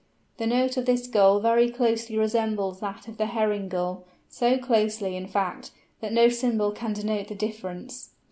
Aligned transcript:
The 0.37 0.47
note 0.47 0.77
of 0.77 0.87
this 0.87 1.05
Gull 1.05 1.39
very 1.41 1.69
closely 1.69 2.17
resembles 2.17 2.79
that 2.79 3.07
of 3.07 3.17
the 3.17 3.27
Herring 3.27 3.69
Gull, 3.69 4.03
so 4.29 4.57
closely, 4.57 5.15
in 5.15 5.27
fact, 5.27 5.69
that 5.99 6.11
no 6.11 6.27
symbol 6.27 6.71
can 6.71 6.93
denote 6.93 7.27
the 7.27 7.35
difference. 7.35 8.09